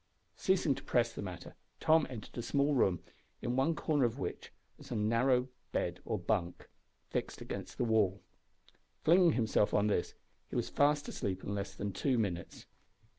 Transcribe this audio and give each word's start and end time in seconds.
Ceasing 0.35 0.73
to 0.73 0.83
press 0.83 1.13
the 1.13 1.21
matter, 1.21 1.53
Tom 1.79 2.07
entered 2.09 2.35
a 2.35 2.41
small 2.41 2.73
room, 2.73 3.03
in 3.39 3.55
one 3.55 3.75
corner 3.75 4.03
of 4.03 4.17
which 4.17 4.51
a 4.89 4.95
narrow 4.95 5.47
bed, 5.73 5.99
or 6.05 6.17
bunk, 6.17 6.67
was 7.13 7.31
fixed. 7.35 7.43
Flinging 9.03 9.33
himself 9.33 9.75
on 9.75 9.85
this, 9.85 10.15
he 10.49 10.55
was 10.55 10.69
fast 10.69 11.07
asleep 11.07 11.43
in 11.43 11.53
less 11.53 11.75
than 11.75 11.91
two 11.93 12.17
minutes. 12.17 12.65